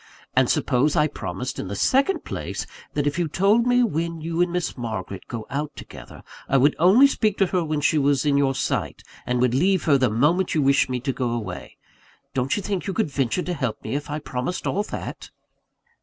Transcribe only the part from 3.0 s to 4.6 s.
if you told me when you and